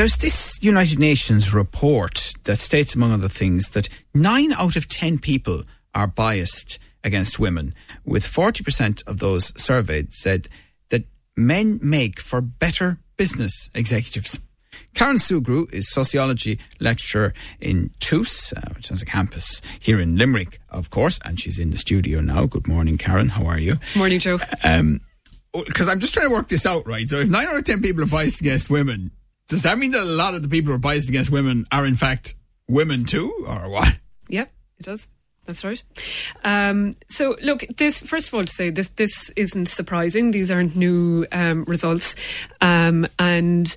there's 0.00 0.16
this 0.16 0.58
United 0.62 0.98
Nations 0.98 1.52
report 1.52 2.32
that 2.44 2.58
states, 2.58 2.94
among 2.94 3.12
other 3.12 3.28
things, 3.28 3.68
that 3.68 3.90
nine 4.14 4.50
out 4.54 4.74
of 4.74 4.88
ten 4.88 5.18
people 5.18 5.64
are 5.94 6.06
biased 6.06 6.78
against 7.04 7.38
women, 7.38 7.74
with 8.02 8.24
40% 8.24 9.06
of 9.06 9.18
those 9.18 9.52
surveyed 9.62 10.14
said 10.14 10.48
that 10.88 11.04
men 11.36 11.78
make 11.82 12.18
for 12.18 12.40
better 12.40 12.98
business 13.18 13.68
executives. 13.74 14.40
Karen 14.94 15.18
Sugrue 15.18 15.70
is 15.70 15.92
sociology 15.92 16.58
lecturer 16.80 17.34
in 17.60 17.90
TUS, 18.00 18.54
uh, 18.54 18.72
which 18.74 18.88
has 18.88 19.02
a 19.02 19.06
campus 19.06 19.60
here 19.80 20.00
in 20.00 20.16
Limerick, 20.16 20.60
of 20.70 20.88
course, 20.88 21.20
and 21.26 21.38
she's 21.38 21.58
in 21.58 21.72
the 21.72 21.76
studio 21.76 22.22
now. 22.22 22.46
Good 22.46 22.66
morning, 22.66 22.96
Karen. 22.96 23.28
How 23.28 23.44
are 23.44 23.60
you? 23.60 23.74
Morning, 23.94 24.18
Joe. 24.18 24.38
Um, 24.64 25.00
because 25.52 25.88
I'm 25.88 26.00
just 26.00 26.14
trying 26.14 26.28
to 26.28 26.34
work 26.34 26.48
this 26.48 26.64
out, 26.64 26.86
right? 26.86 27.06
So 27.06 27.18
if 27.18 27.28
nine 27.28 27.48
out 27.48 27.58
of 27.58 27.64
ten 27.64 27.82
people 27.82 28.02
are 28.02 28.06
biased 28.06 28.40
against 28.40 28.70
women, 28.70 29.10
does 29.50 29.64
that 29.64 29.78
mean 29.78 29.90
that 29.90 30.02
a 30.02 30.04
lot 30.04 30.34
of 30.34 30.42
the 30.42 30.48
people 30.48 30.70
who 30.70 30.76
are 30.76 30.78
biased 30.78 31.08
against 31.08 31.32
women 31.32 31.66
are 31.72 31.84
in 31.84 31.96
fact 31.96 32.34
women 32.68 33.04
too, 33.04 33.32
or 33.48 33.68
what? 33.68 33.98
Yep, 34.28 34.50
it 34.78 34.84
does. 34.84 35.08
That's 35.44 35.64
right. 35.64 35.82
Um, 36.44 36.92
so, 37.08 37.36
look, 37.42 37.64
this 37.76 38.00
first 38.02 38.28
of 38.28 38.34
all 38.34 38.44
to 38.44 38.52
say 38.52 38.70
this 38.70 38.88
this 38.90 39.30
isn't 39.30 39.66
surprising. 39.66 40.30
These 40.30 40.52
aren't 40.52 40.76
new 40.76 41.26
um, 41.32 41.64
results, 41.64 42.14
um, 42.60 43.08
and 43.18 43.74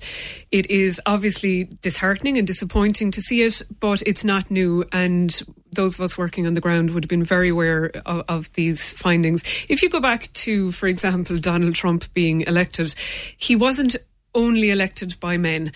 it 0.52 0.70
is 0.70 1.00
obviously 1.06 1.64
disheartening 1.82 2.38
and 2.38 2.46
disappointing 2.46 3.10
to 3.10 3.20
see 3.20 3.42
it. 3.42 3.60
But 3.80 4.00
it's 4.06 4.24
not 4.24 4.52
new, 4.52 4.84
and 4.92 5.42
those 5.72 5.96
of 5.96 6.02
us 6.02 6.16
working 6.16 6.46
on 6.46 6.54
the 6.54 6.60
ground 6.60 6.90
would 6.90 7.02
have 7.02 7.08
been 7.08 7.24
very 7.24 7.48
aware 7.48 7.90
of, 8.06 8.24
of 8.28 8.52
these 8.52 8.92
findings. 8.92 9.42
If 9.68 9.82
you 9.82 9.90
go 9.90 9.98
back 9.98 10.32
to, 10.34 10.70
for 10.70 10.86
example, 10.86 11.38
Donald 11.38 11.74
Trump 11.74 12.12
being 12.12 12.42
elected, 12.42 12.94
he 13.36 13.56
wasn't 13.56 13.96
only 14.34 14.70
elected 14.70 15.18
by 15.20 15.36
men. 15.36 15.72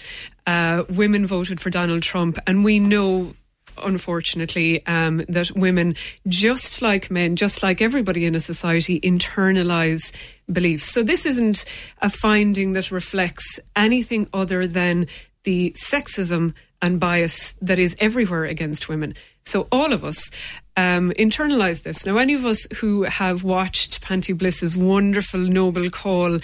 Uh, 0.47 0.85
women 0.89 1.27
voted 1.27 1.61
for 1.61 1.71
Donald 1.71 2.03
Trump, 2.03 2.39
and 2.47 2.65
we 2.65 2.79
know 2.79 3.35
unfortunately, 3.85 4.85
um, 4.87 5.25
that 5.29 5.51
women, 5.53 5.95
just 6.27 6.83
like 6.83 7.11
men, 7.11 7.37
just 7.37 7.63
like 7.63 7.81
everybody 7.81 8.25
in 8.25 8.35
a 8.35 8.41
society, 8.41 9.01
internalize 9.01 10.13
beliefs. 10.51 10.85
So 10.85 11.03
this 11.03 11.27
isn't 11.27 11.65
a 12.03 12.11
finding 12.11 12.73
that 12.73 12.91
reflects 12.91 13.61
anything 13.77 14.29
other 14.33 14.67
than 14.67 15.07
the 15.45 15.75
sexism 15.79 16.55
and 16.81 17.01
bias 17.01 17.55
that 17.61 17.79
is 17.79 17.97
everywhere 17.99 18.45
against 18.45 18.89
women. 18.89 19.15
So 19.45 19.67
all 19.73 19.93
of 19.93 20.05
us 20.05 20.31
um, 20.79 21.11
internalize 21.19 21.83
this. 21.83 22.07
Now, 22.07 22.19
any 22.19 22.35
of 22.35 22.47
us 22.47 22.69
who 22.77 23.03
have 23.03 23.43
watched 23.43 24.01
Panti 24.01 24.33
Bliss's 24.33 24.77
wonderful 24.77 25.41
Noble 25.41 25.91
Call 25.91 26.39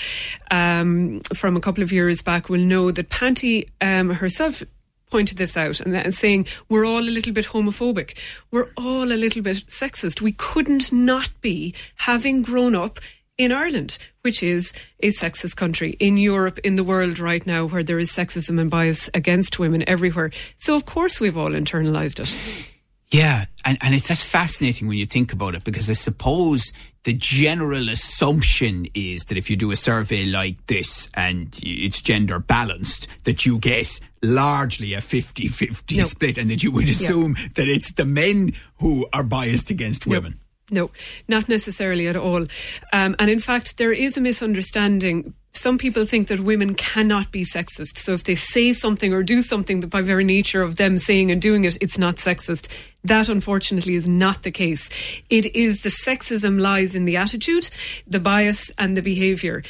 um, 0.50 1.20
from 1.34 1.56
a 1.56 1.60
couple 1.60 1.84
of 1.84 1.92
years 1.92 2.20
back 2.20 2.48
will 2.48 2.60
know 2.60 2.90
that 2.90 3.10
Panti 3.10 3.68
um, 3.80 4.10
herself 4.10 4.64
pointed 5.08 5.38
this 5.38 5.56
out 5.56 5.78
and, 5.80 5.96
and, 5.96 6.12
saying 6.12 6.48
we're 6.68 6.84
all 6.84 6.98
a 6.98 7.14
little 7.16 7.32
bit 7.32 7.46
homophobic. 7.46 8.18
We're 8.50 8.70
all 8.76 9.04
a 9.04 9.14
little 9.14 9.40
bit 9.40 9.58
sexist. 9.68 10.20
We 10.20 10.32
couldn't 10.32 10.92
not 10.92 11.30
be 11.40 11.72
having 11.94 12.42
grown 12.42 12.74
up 12.74 12.98
in 13.38 13.52
Ireland, 13.52 13.98
which 14.22 14.42
is 14.42 14.72
a 14.98 15.08
sexist 15.08 15.54
country, 15.54 15.90
in 16.00 16.16
Europe, 16.16 16.58
in 16.64 16.74
the 16.74 16.82
world 16.82 17.20
right 17.20 17.46
now, 17.46 17.66
where 17.66 17.84
there 17.84 18.00
is 18.00 18.10
sexism 18.10 18.60
and 18.60 18.68
bias 18.68 19.08
against 19.14 19.60
women 19.60 19.88
everywhere. 19.88 20.32
So, 20.56 20.74
of 20.74 20.86
course, 20.86 21.20
we've 21.20 21.38
all 21.38 21.50
internalized 21.50 22.18
it. 22.18 22.73
Yeah, 23.14 23.44
and, 23.64 23.78
and 23.80 23.94
it's 23.94 24.08
that's 24.08 24.24
fascinating 24.24 24.88
when 24.88 24.98
you 24.98 25.06
think 25.06 25.32
about 25.32 25.54
it 25.54 25.62
because 25.62 25.88
I 25.88 25.92
suppose 25.92 26.72
the 27.04 27.12
general 27.12 27.88
assumption 27.88 28.88
is 28.92 29.26
that 29.26 29.38
if 29.38 29.48
you 29.48 29.54
do 29.54 29.70
a 29.70 29.76
survey 29.76 30.24
like 30.24 30.66
this 30.66 31.08
and 31.14 31.56
it's 31.62 32.02
gender 32.02 32.40
balanced, 32.40 33.06
that 33.22 33.46
you 33.46 33.60
get 33.60 34.00
largely 34.20 34.94
a 34.94 35.00
50 35.00 35.46
50 35.46 36.00
split 36.00 36.38
and 36.38 36.50
that 36.50 36.64
you 36.64 36.72
would 36.72 36.88
assume 36.88 37.34
that 37.54 37.68
it's 37.68 37.92
the 37.92 38.04
men 38.04 38.52
who 38.80 39.06
are 39.12 39.22
biased 39.22 39.70
against 39.70 40.08
women. 40.08 40.40
No, 40.72 40.90
not 41.28 41.48
necessarily 41.48 42.08
at 42.08 42.16
all. 42.16 42.46
Um, 42.92 43.14
and 43.20 43.30
in 43.30 43.38
fact, 43.38 43.78
there 43.78 43.92
is 43.92 44.16
a 44.16 44.20
misunderstanding 44.20 45.34
some 45.56 45.78
people 45.78 46.04
think 46.04 46.28
that 46.28 46.40
women 46.40 46.74
cannot 46.74 47.30
be 47.30 47.42
sexist. 47.42 47.98
So 47.98 48.12
if 48.12 48.24
they 48.24 48.34
say 48.34 48.72
something 48.72 49.12
or 49.14 49.22
do 49.22 49.40
something 49.40 49.80
that 49.80 49.86
by 49.86 50.02
very 50.02 50.24
nature 50.24 50.62
of 50.62 50.76
them 50.76 50.96
saying 50.96 51.30
and 51.30 51.40
doing 51.40 51.64
it, 51.64 51.78
it's 51.80 51.96
not 51.96 52.16
sexist. 52.16 52.68
That 53.04 53.28
unfortunately 53.28 53.94
is 53.94 54.08
not 54.08 54.42
the 54.42 54.50
case. 54.50 54.88
It 55.28 55.54
is 55.54 55.80
the 55.80 55.90
sexism 55.90 56.60
lies 56.60 56.94
in 56.94 57.04
the 57.04 57.18
attitude, 57.18 57.68
the 58.06 58.20
bias 58.20 58.70
and 58.78 58.96
the 58.96 59.02
behaviour. 59.02 59.62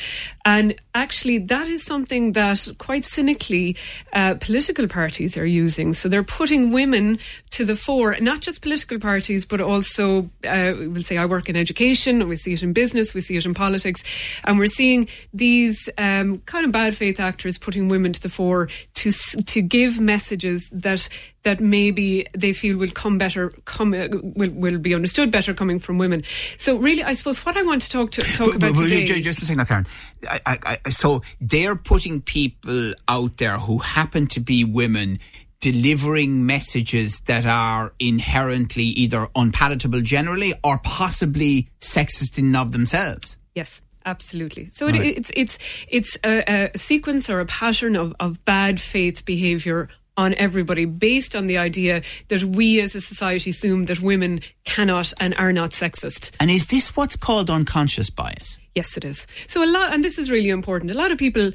And 0.45 0.75
actually 0.95 1.39
that 1.39 1.67
is 1.67 1.83
something 1.83 2.33
that 2.33 2.69
quite 2.79 3.05
cynically 3.05 3.77
uh, 4.13 4.37
political 4.41 4.87
parties 4.87 5.37
are 5.37 5.47
using. 5.47 5.93
So 5.93 6.09
they're 6.09 6.23
putting 6.23 6.71
women 6.71 7.19
to 7.51 7.65
the 7.65 7.77
fore, 7.77 8.17
not 8.21 8.41
just 8.41 8.63
political 8.63 8.99
parties, 8.99 9.45
but 9.45 9.61
also, 9.61 10.31
uh, 10.47 10.75
we'll 10.77 11.03
say 11.03 11.17
I 11.17 11.27
work 11.27 11.49
in 11.49 11.57
education, 11.57 12.29
we 12.29 12.37
see 12.37 12.53
it 12.53 12.63
in 12.63 12.73
business, 12.73 13.15
we 13.15 13.21
see 13.21 13.37
it 13.37 13.47
in 13.47 13.55
politics, 13.55 14.03
and 14.45 14.59
we're 14.59 14.67
seeing 14.67 15.09
these 15.33 15.89
um, 15.99 16.39
kind 16.41 16.65
of 16.65 16.73
bad 16.73 16.97
faith 16.97 17.21
actors 17.21 17.59
putting 17.59 17.89
women 17.89 18.13
to 18.13 18.21
the 18.21 18.29
fore 18.29 18.69
to 18.95 19.11
to 19.11 19.63
give 19.63 20.01
messages 20.01 20.71
that 20.71 21.09
that 21.45 21.61
maybe 21.61 22.27
they 22.37 22.53
feel 22.53 22.77
will 22.79 22.91
come 22.91 23.19
better, 23.25 23.55
come 23.65 23.95
uh, 23.95 24.09
will, 24.23 24.53
will 24.53 24.79
be 24.79 24.95
understood 24.95 25.31
better 25.31 25.55
coming 25.55 25.79
from 25.79 25.97
women. 25.97 26.23
So 26.59 26.77
really, 26.77 27.03
I 27.03 27.15
suppose 27.15 27.45
what 27.47 27.57
I 27.57 27.63
want 27.63 27.81
to 27.83 27.89
talk 27.89 28.11
to 28.13 28.21
talk 28.21 28.49
but, 28.49 28.57
about 28.57 28.75
but, 28.75 28.89
today. 28.89 29.23
Just 29.23 29.41
a 29.41 29.47
second, 29.47 29.67
Karen. 29.67 29.87
I, 30.29 30.41
I, 30.45 30.79
I, 30.85 30.91
so 30.91 31.23
they're 31.41 31.77
putting 31.77 32.21
people 32.21 32.93
out 33.09 33.39
there 33.39 33.57
who 33.57 33.79
happen 33.79 34.27
to 34.29 34.41
be 34.41 34.63
women 34.65 35.21
delivering 35.61 36.45
messages 36.45 37.21
that 37.21 37.47
are 37.47 37.95
inherently 37.99 38.85
either 38.85 39.29
unpalatable 39.35 40.03
generally 40.03 40.53
or 40.63 40.77
possibly 40.85 41.67
sexist 41.81 42.39
in 42.39 42.55
of 42.55 42.73
themselves. 42.73 43.39
Yes. 43.55 43.81
Absolutely. 44.07 44.67
So 44.67 44.87
it, 44.87 44.97
it's 44.97 45.33
it's 45.35 45.59
it's 45.89 46.19
a, 46.23 46.71
a, 46.75 46.79
sequence 46.79 47.31
or 47.31 47.41
a 47.41 47.47
pattern 47.47 47.97
of, 47.97 48.15
of 48.21 48.45
bad 48.45 48.79
faith 48.79 49.25
behaviour 49.25 49.89
on 50.17 50.35
everybody 50.35 50.85
based 50.85 51.35
on 51.35 51.47
the 51.47 51.59
idea 51.59 52.03
that 52.29 52.43
we 52.45 52.81
as 52.81 52.95
a 52.95 53.01
society 53.01 53.51
assume 53.51 53.87
that 53.87 54.01
women 54.01 54.41
cannot 54.65 55.13
and 55.21 55.35
are 55.35 55.53
not 55.53 55.71
sexist. 55.71 56.33
And 56.41 56.51
is 56.51 56.67
this 56.69 56.97
what's 56.97 57.17
called 57.17 57.51
unconscious 57.51 58.11
bias? 58.11 58.59
Yes, 58.75 58.97
it 58.97 59.05
is. 59.05 59.27
So 59.47 59.65
a 59.65 59.71
lot, 59.71 59.93
and 59.93 60.05
this 60.05 60.19
is 60.19 60.31
really 60.31 60.51
important. 60.51 60.91
A 60.91 60.95
lot 60.95 61.11
of 61.11 61.19
people 61.19 61.53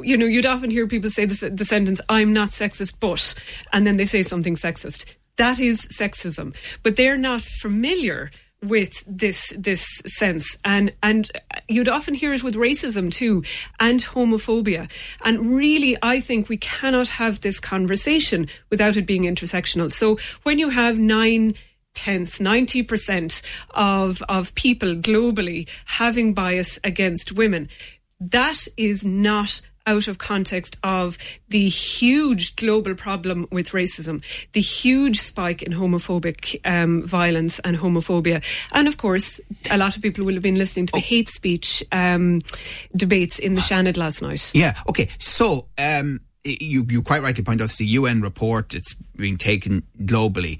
you 0.00 0.16
know, 0.16 0.26
you'd 0.26 0.46
often 0.46 0.70
hear 0.70 0.86
people 0.86 1.10
say 1.10 1.26
the, 1.26 1.50
the 1.50 1.64
sentence, 1.64 2.00
I'm 2.08 2.32
not 2.32 2.48
sexist, 2.48 2.94
but, 3.00 3.34
and 3.72 3.86
then 3.86 3.96
they 3.96 4.06
say 4.06 4.22
something 4.22 4.54
sexist. 4.54 5.14
That 5.36 5.60
is 5.60 5.86
sexism. 5.86 6.54
But 6.82 6.96
they're 6.96 7.18
not 7.18 7.42
familiar 7.42 8.30
with 8.62 9.04
this 9.06 9.52
this 9.58 10.02
sense 10.06 10.56
and 10.64 10.92
and 11.02 11.30
you'd 11.68 11.88
often 11.88 12.14
hear 12.14 12.32
it 12.32 12.44
with 12.44 12.54
racism 12.54 13.12
too 13.12 13.42
and 13.80 14.00
homophobia 14.00 14.90
and 15.24 15.54
really 15.54 15.96
I 16.02 16.20
think 16.20 16.48
we 16.48 16.58
cannot 16.58 17.08
have 17.08 17.40
this 17.40 17.58
conversation 17.58 18.48
without 18.70 18.96
it 18.96 19.06
being 19.06 19.24
intersectional 19.24 19.90
so 19.90 20.18
when 20.44 20.58
you 20.58 20.70
have 20.70 20.98
nine 20.98 21.54
tenths, 21.94 22.38
90% 22.38 23.42
of, 23.70 24.22
of 24.28 24.54
people 24.54 24.94
globally 24.94 25.68
having 25.84 26.34
bias 26.34 26.78
against 26.84 27.32
women. 27.32 27.68
That 28.20 28.66
is 28.76 29.04
not 29.04 29.60
out 29.86 30.08
of 30.08 30.18
context 30.18 30.78
of 30.82 31.18
the 31.48 31.68
huge 31.68 32.56
global 32.56 32.94
problem 32.94 33.48
with 33.50 33.70
racism, 33.70 34.22
the 34.52 34.60
huge 34.60 35.20
spike 35.20 35.62
in 35.62 35.72
homophobic 35.72 36.60
um, 36.64 37.02
violence 37.02 37.58
and 37.60 37.76
homophobia. 37.76 38.42
And 38.72 38.88
of 38.88 38.96
course, 38.96 39.40
a 39.70 39.78
lot 39.78 39.96
of 39.96 40.02
people 40.02 40.24
will 40.24 40.34
have 40.34 40.42
been 40.42 40.56
listening 40.56 40.86
to 40.86 40.92
the 40.92 40.98
oh. 40.98 41.02
hate 41.02 41.28
speech 41.28 41.82
um, 41.92 42.40
debates 42.94 43.38
in 43.38 43.54
the 43.54 43.60
Seanad 43.60 43.96
last 43.96 44.22
night. 44.22 44.50
Yeah, 44.54 44.74
okay. 44.88 45.08
So, 45.18 45.68
um, 45.78 46.20
you, 46.44 46.84
you 46.88 47.02
quite 47.02 47.22
rightly 47.22 47.44
point 47.44 47.60
out 47.60 47.66
it's 47.66 47.80
a 47.80 47.84
UN 47.84 48.20
report, 48.20 48.74
it's 48.74 48.94
being 49.16 49.36
taken 49.36 49.82
globally. 50.00 50.58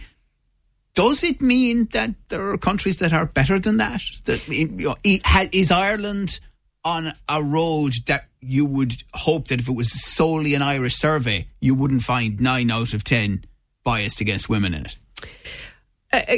Does 0.94 1.25
it 1.25 1.41
mean 1.41 1.87
that 1.93 2.11
there 2.29 2.50
are 2.50 2.58
countries 2.58 2.99
that 2.99 3.12
are 3.12 3.26
better 3.26 3.58
than 3.58 3.79
that? 3.79 4.02
That 4.26 5.49
is 5.52 5.70
Ireland 5.70 6.38
on 6.84 7.12
a 7.29 7.43
road 7.43 7.94
that 8.06 8.26
you 8.40 8.67
would 8.67 9.02
hope 9.14 9.49
that 9.49 9.61
if 9.61 9.69
it 9.69 9.76
was 9.76 9.93
solely 9.93 10.55
an 10.55 10.62
Irish 10.62 10.94
survey, 10.94 11.46
you 11.61 11.75
wouldn't 11.75 12.02
find 12.02 12.40
nine 12.40 12.70
out 12.70 12.93
of 12.93 13.05
10 13.05 13.44
biased 13.84 14.20
against 14.20 14.49
women 14.49 14.75
in 14.75 14.87
it. 14.87 14.96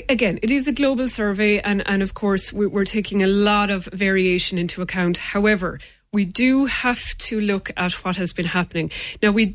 Again, 0.09 0.39
it 0.41 0.53
is 0.53 0.69
a 0.69 0.73
global 0.73 1.09
survey, 1.09 1.59
and, 1.59 1.83
and 1.89 2.01
of 2.01 2.15
course, 2.15 2.53
we're 2.53 2.85
taking 2.85 3.25
a 3.25 3.27
lot 3.27 3.71
of 3.71 3.87
variation 3.87 4.57
into 4.57 4.83
account. 4.83 5.19
However, 5.19 5.81
we 6.15 6.25
do 6.25 6.67
have 6.67 7.03
to 7.19 7.41
look 7.41 7.73
at 7.77 7.93
what 8.05 8.17
has 8.17 8.33
been 8.33 8.47
happening. 8.47 8.91
Now, 9.21 9.33
we 9.33 9.47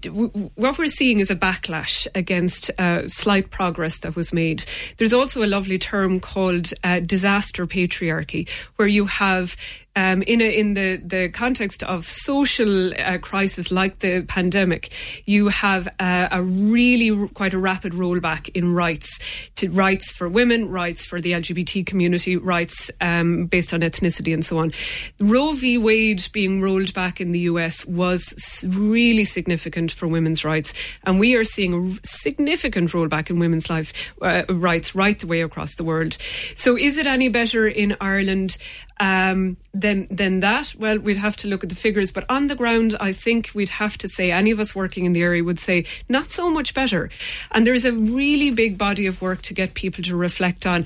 what 0.56 0.78
we're 0.78 0.90
seeing 0.90 1.22
is 1.22 1.32
a 1.32 1.36
backlash 1.36 2.06
against 2.14 2.70
uh, 2.78 3.08
slight 3.08 3.50
progress 3.50 4.00
that 4.00 4.16
was 4.16 4.34
made. 4.34 4.66
There's 4.98 5.14
also 5.14 5.42
a 5.44 5.48
lovely 5.48 5.80
term 5.80 6.20
called 6.20 6.72
uh, 6.84 7.00
disaster 7.00 7.66
patriarchy, 7.66 8.50
where 8.76 8.90
you 8.90 9.06
have 9.06 9.56
um, 10.00 10.22
in 10.22 10.40
a, 10.40 10.46
in 10.46 10.76
the, 10.76 10.98
the 10.98 11.30
context 11.30 11.84
of 11.84 12.06
social 12.06 12.94
uh, 12.94 13.18
crisis 13.18 13.72
like 13.72 14.00
the 14.00 14.22
pandemic, 14.22 14.94
you 15.26 15.50
have 15.50 15.88
a, 16.00 16.30
a 16.32 16.42
really 16.42 17.12
r- 17.12 17.28
quite 17.28 17.54
a 17.54 17.58
rapid 17.58 17.94
rollback 17.94 18.50
in 18.50 18.74
rights 18.74 19.20
to 19.56 19.70
rights 19.70 20.12
for 20.12 20.30
women, 20.30 20.70
rights 20.70 21.06
for 21.06 21.20
the 21.20 21.34
LGBT 21.34 21.86
community, 21.86 22.38
rights 22.38 22.90
um, 23.02 23.48
based 23.48 23.74
on 23.74 23.82
ethnicity, 23.82 24.34
and 24.34 24.46
so 24.46 24.60
on. 24.60 24.72
Roe 25.20 25.54
v. 25.54 25.78
Wade 25.78 26.26
being 26.32 26.49
rolled 26.62 26.94
back 26.94 27.22
in 27.22 27.32
the 27.32 27.42
US 27.42 27.86
was 27.86 28.66
really 28.68 29.24
significant 29.24 29.92
for 29.92 30.08
women's 30.08 30.44
rights, 30.44 30.74
and 31.06 31.20
we 31.20 31.36
are 31.36 31.44
seeing 31.44 31.74
a 31.74 32.08
significant 32.08 32.90
rollback 32.92 33.30
in 33.30 33.40
women's 33.40 33.70
life 33.70 34.14
uh, 34.22 34.44
rights 34.50 34.96
right 34.96 35.18
the 35.20 35.28
way 35.28 35.42
across 35.42 35.76
the 35.76 35.84
world. 35.84 36.18
So, 36.56 36.78
is 36.78 36.98
it 36.98 37.08
any 37.08 37.30
better 37.30 37.68
in 37.68 37.96
Ireland? 38.02 38.58
um, 39.00 39.58
than 39.74 40.08
than 40.12 40.42
that, 40.42 40.76
well, 40.78 41.00
we'd 41.00 41.18
have 41.18 41.38
to 41.38 41.48
look 41.48 41.64
at 41.64 41.70
the 41.70 41.76
figures. 41.76 42.12
But 42.12 42.26
on 42.30 42.48
the 42.48 42.56
ground, 42.56 42.96
I 43.00 43.14
think 43.14 43.52
we'd 43.54 43.70
have 43.70 43.98
to 44.00 44.08
say 44.08 44.32
any 44.32 44.52
of 44.52 44.60
us 44.60 44.76
working 44.76 45.06
in 45.06 45.14
the 45.14 45.22
area 45.22 45.44
would 45.44 45.60
say 45.60 45.86
not 46.10 46.30
so 46.30 46.50
much 46.52 46.74
better. 46.74 47.10
And 47.52 47.66
there's 47.66 47.86
a 47.86 47.94
really 47.94 48.52
big 48.52 48.78
body 48.78 49.06
of 49.06 49.22
work 49.22 49.42
to 49.44 49.54
get 49.54 49.74
people 49.74 50.04
to 50.04 50.16
reflect 50.16 50.66
on. 50.66 50.86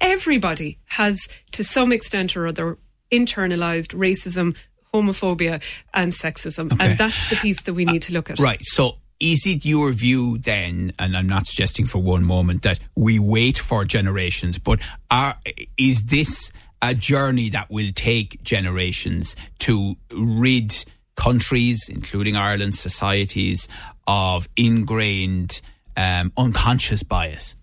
Everybody 0.00 0.78
has, 0.86 1.28
to 1.52 1.62
some 1.62 1.92
extent 1.92 2.36
or 2.36 2.46
other, 2.46 2.78
internalized 3.12 3.94
racism, 3.94 4.56
homophobia, 5.02 5.62
and 5.94 6.12
sexism, 6.12 6.72
okay. 6.72 6.90
and 6.90 6.98
that's 6.98 7.30
the 7.30 7.36
piece 7.36 7.62
that 7.62 7.74
we 7.74 7.84
need 7.84 8.02
to 8.02 8.12
look 8.12 8.30
at. 8.30 8.38
Right. 8.38 8.58
So 8.62 8.96
is 9.20 9.46
it 9.46 9.64
your 9.64 9.92
view 9.92 10.38
then, 10.38 10.92
and 10.98 11.16
I'm 11.16 11.28
not 11.28 11.46
suggesting 11.46 11.86
for 11.86 11.98
one 11.98 12.24
moment 12.24 12.62
that 12.62 12.78
we 12.94 13.18
wait 13.18 13.58
for 13.58 13.84
generations, 13.84 14.58
but 14.58 14.80
are, 15.10 15.34
is 15.78 16.06
this 16.06 16.52
a 16.82 16.94
journey 16.94 17.48
that 17.50 17.70
will 17.70 17.92
take 17.94 18.42
generations 18.42 19.34
to 19.60 19.96
rid 20.12 20.84
countries, 21.16 21.88
including 21.88 22.36
Ireland, 22.36 22.74
societies, 22.74 23.68
of 24.06 24.48
ingrained 24.56 25.62
um, 25.96 26.32
unconscious 26.36 27.02
bias? 27.02 27.56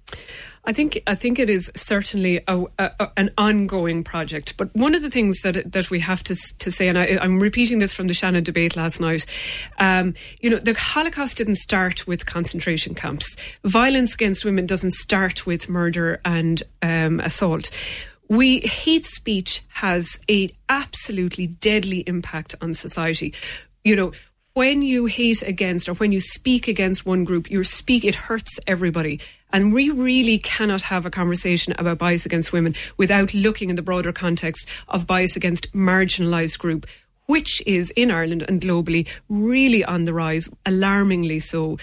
I 0.66 0.72
think 0.72 1.02
I 1.08 1.16
think 1.16 1.40
it 1.40 1.50
is 1.50 1.70
certainly 1.76 2.42
a, 2.48 2.66
a, 2.80 3.10
an 3.18 3.32
ongoing 3.38 4.04
project. 4.04 4.56
But 4.56 4.74
one 4.74 4.96
of 4.96 5.02
the 5.02 5.10
things 5.10 5.42
that 5.42 5.72
that 5.72 5.92
we 5.92 6.00
have 6.00 6.24
to 6.24 6.36
to 6.60 6.72
say, 6.72 6.88
and 6.88 6.98
I, 6.98 7.06
am 7.22 7.40
repeating 7.40 7.80
this 7.80 7.94
from 7.94 8.08
the 8.08 8.14
Seanad 8.14 8.46
debate 8.46 8.76
last 8.78 9.02
night, 9.02 9.26
um, 9.80 10.14
you 10.40 10.50
know, 10.50 10.60
the 10.60 10.74
Holocaust 10.74 11.38
didn't 11.38 11.56
start 11.56 12.08
with 12.08 12.26
concentration 12.26 12.96
camps. 12.96 13.36
Violence 13.66 14.14
against 14.14 14.46
women 14.46 14.66
doesn't 14.66 14.94
start 14.94 15.46
with 15.46 15.68
murder 15.68 16.22
and 16.24 16.64
um, 16.82 17.20
assault 17.20 17.70
we 18.30 18.62
hate 18.62 19.06
speech 19.06 19.62
has 19.68 20.20
a 20.30 20.50
absolutely 20.70 21.48
deadly 21.48 22.00
impact 22.08 22.56
on 22.62 22.74
society. 22.74 23.34
You 23.84 23.96
know, 23.96 24.12
when 24.54 24.82
you 24.82 25.08
hate 25.08 25.42
against 25.42 25.90
or 25.90 25.94
when 25.96 26.12
you 26.12 26.22
speak 26.22 26.68
against 26.68 27.06
one 27.06 27.24
group, 27.24 27.50
you 27.50 27.64
speak 27.64 28.06
it 28.06 28.16
hurts 28.16 28.60
everybody. 28.68 29.20
And 29.54 29.74
we 29.74 29.92
really 29.92 30.40
cannot 30.40 30.82
have 30.84 31.06
a 31.06 31.12
conversation 31.12 31.74
about 31.78 32.00
bias 32.00 32.26
against 32.26 32.52
women 32.52 32.76
without 32.98 33.34
looking 33.34 33.70
in 33.70 33.78
the 33.78 33.82
broader 33.82 34.12
context 34.12 34.68
of 34.90 35.08
bias 35.08 35.36
against 35.36 35.72
marginalised 35.74 36.60
group 36.60 36.86
which 37.26 37.62
is 37.66 37.90
in 37.92 38.12
Ireland 38.12 38.44
and 38.48 38.62
globally 38.62 39.08
really 39.30 39.84
on 39.84 40.06
the 40.06 40.14
rise, 40.14 40.50
alarmingly 40.66 41.40
so. 41.40 41.78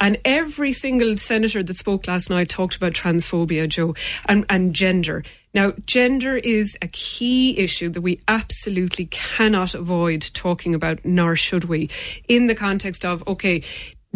And 0.00 0.18
every 0.24 0.72
single 0.72 1.16
senator 1.16 1.62
that 1.62 1.76
spoke 1.76 2.08
last 2.08 2.30
night 2.30 2.48
talked 2.48 2.76
about 2.76 2.92
transphobia, 2.92 3.68
Joe, 3.68 3.94
and, 4.26 4.46
and 4.48 4.74
gender. 4.74 5.22
Now, 5.54 5.72
gender 5.86 6.36
is 6.36 6.76
a 6.82 6.88
key 6.88 7.58
issue 7.58 7.88
that 7.90 8.02
we 8.02 8.20
absolutely 8.28 9.06
cannot 9.06 9.74
avoid 9.74 10.22
talking 10.34 10.74
about, 10.74 11.04
nor 11.04 11.36
should 11.36 11.64
we, 11.64 11.88
in 12.28 12.46
the 12.46 12.54
context 12.54 13.04
of, 13.04 13.26
okay, 13.26 13.62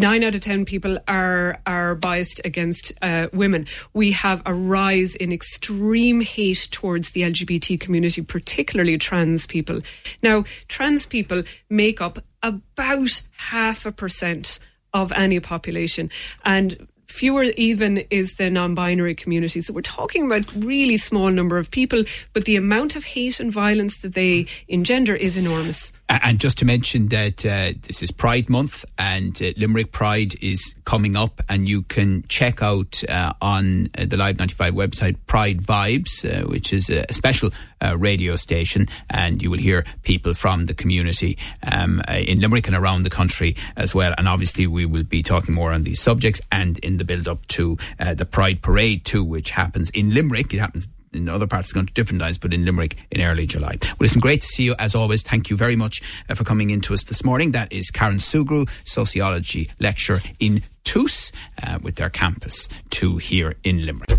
nine 0.00 0.24
out 0.24 0.34
of 0.34 0.40
ten 0.40 0.64
people 0.64 0.98
are 1.06 1.60
are 1.66 1.94
biased 1.94 2.40
against 2.44 2.92
uh, 3.02 3.28
women. 3.32 3.66
We 3.92 4.12
have 4.12 4.42
a 4.46 4.54
rise 4.54 5.14
in 5.14 5.32
extreme 5.32 6.22
hate 6.22 6.68
towards 6.70 7.10
the 7.10 7.22
LGBT 7.22 7.78
community, 7.78 8.22
particularly 8.22 8.98
trans 8.98 9.46
people. 9.46 9.80
Now, 10.22 10.44
trans 10.68 11.06
people 11.06 11.42
make 11.68 12.00
up 12.00 12.18
about 12.42 13.22
half 13.36 13.86
a 13.86 13.92
percent 13.92 14.58
of 14.92 15.12
any 15.12 15.38
population, 15.38 16.10
and 16.44 16.88
fewer 17.06 17.44
even 17.56 17.98
is 18.10 18.34
the 18.34 18.48
non-binary 18.48 19.14
community. 19.14 19.60
So 19.60 19.74
we're 19.74 19.82
talking 19.82 20.24
about 20.26 20.50
really 20.64 20.96
small 20.96 21.30
number 21.30 21.58
of 21.58 21.70
people, 21.70 22.04
but 22.32 22.44
the 22.44 22.56
amount 22.56 22.96
of 22.96 23.04
hate 23.04 23.40
and 23.40 23.52
violence 23.52 23.98
that 23.98 24.14
they 24.14 24.46
engender 24.68 25.14
is 25.14 25.36
enormous. 25.36 25.92
And 26.10 26.40
just 26.40 26.58
to 26.58 26.64
mention 26.64 27.06
that 27.08 27.46
uh, 27.46 27.78
this 27.82 28.02
is 28.02 28.10
Pride 28.10 28.50
Month 28.50 28.84
and 28.98 29.40
uh, 29.40 29.52
Limerick 29.56 29.92
Pride 29.92 30.34
is 30.42 30.74
coming 30.84 31.14
up, 31.14 31.40
and 31.48 31.68
you 31.68 31.82
can 31.82 32.24
check 32.26 32.64
out 32.64 33.04
uh, 33.08 33.32
on 33.40 33.86
uh, 33.96 34.06
the 34.06 34.16
Live 34.16 34.36
95 34.36 34.74
website 34.74 35.16
Pride 35.28 35.60
Vibes, 35.60 36.24
uh, 36.24 36.48
which 36.48 36.72
is 36.72 36.90
a 36.90 37.04
special 37.12 37.50
uh, 37.80 37.96
radio 37.96 38.34
station, 38.34 38.88
and 39.08 39.40
you 39.40 39.52
will 39.52 39.58
hear 39.58 39.84
people 40.02 40.34
from 40.34 40.64
the 40.64 40.74
community 40.74 41.38
um, 41.70 42.02
in 42.08 42.40
Limerick 42.40 42.66
and 42.66 42.74
around 42.74 43.04
the 43.04 43.10
country 43.10 43.54
as 43.76 43.94
well. 43.94 44.12
And 44.18 44.26
obviously, 44.26 44.66
we 44.66 44.86
will 44.86 45.04
be 45.04 45.22
talking 45.22 45.54
more 45.54 45.72
on 45.72 45.84
these 45.84 46.02
subjects 46.02 46.40
and 46.50 46.80
in 46.80 46.96
the 46.96 47.04
build 47.04 47.28
up 47.28 47.46
to 47.48 47.76
the 47.98 48.26
Pride 48.26 48.62
Parade 48.62 49.04
too, 49.04 49.22
which 49.22 49.50
happens 49.50 49.90
in 49.90 50.12
Limerick. 50.12 50.52
It 50.52 50.58
happens 50.58 50.88
in 51.12 51.28
other 51.28 51.46
parts 51.46 51.68
it's 51.68 51.72
going 51.72 51.86
to 51.86 51.92
different 51.92 52.20
times, 52.20 52.38
but 52.38 52.54
in 52.54 52.64
Limerick 52.64 52.96
in 53.10 53.20
early 53.20 53.46
July. 53.46 53.76
Well, 53.82 53.96
listen, 54.00 54.20
great 54.20 54.42
to 54.42 54.46
see 54.46 54.64
you 54.64 54.74
as 54.78 54.94
always. 54.94 55.22
Thank 55.22 55.50
you 55.50 55.56
very 55.56 55.76
much 55.76 56.02
uh, 56.28 56.34
for 56.34 56.44
coming 56.44 56.70
in 56.70 56.80
to 56.82 56.94
us 56.94 57.04
this 57.04 57.24
morning. 57.24 57.52
That 57.52 57.72
is 57.72 57.90
Karen 57.90 58.18
Sugrue, 58.18 58.68
sociology 58.84 59.70
lecturer 59.78 60.20
in 60.38 60.62
TUS 60.84 61.32
uh, 61.62 61.78
with 61.82 61.96
their 61.96 62.10
campus 62.10 62.68
two 62.90 63.18
here 63.18 63.56
in 63.64 63.84
Limerick. 63.86 64.10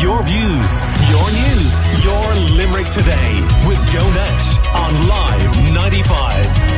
Your 0.00 0.22
views, 0.22 0.86
your 1.08 1.28
news, 1.30 2.04
your 2.04 2.34
Limerick 2.56 2.88
today 2.90 3.32
with 3.66 3.78
Joe 3.90 4.08
Nash 4.10 4.58
on 4.74 5.08
Live 5.08 5.74
95. 5.74 6.77